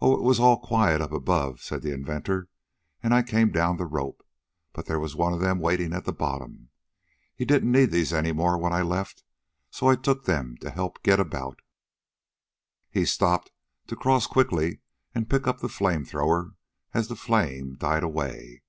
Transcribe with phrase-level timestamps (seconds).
[0.00, 2.48] "Oh, it was all quiet up above," said the inventor,
[3.02, 4.24] "and I came down the rope.
[4.72, 6.70] But there was one of them waiting at the bottom.
[7.34, 9.24] He didn't need these any more when I left,
[9.70, 11.60] so I took them to help get about"
[12.94, 13.52] He stopped,
[13.88, 14.80] to cross quickly
[15.14, 16.52] and pick up the flame thrower
[16.94, 18.62] as the flame died away.